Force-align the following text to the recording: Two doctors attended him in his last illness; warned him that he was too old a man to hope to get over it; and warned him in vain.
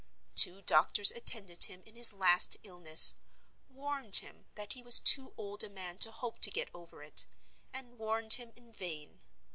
Two 0.33 0.63
doctors 0.63 1.11
attended 1.11 1.65
him 1.65 1.83
in 1.85 1.95
his 1.95 2.11
last 2.11 2.57
illness; 2.63 3.17
warned 3.69 4.15
him 4.15 4.47
that 4.55 4.73
he 4.73 4.81
was 4.81 4.99
too 4.99 5.31
old 5.37 5.63
a 5.63 5.69
man 5.69 5.99
to 5.99 6.09
hope 6.11 6.39
to 6.39 6.49
get 6.49 6.71
over 6.73 7.03
it; 7.03 7.27
and 7.71 7.99
warned 7.99 8.33
him 8.33 8.51
in 8.55 8.73
vain. 8.73 9.21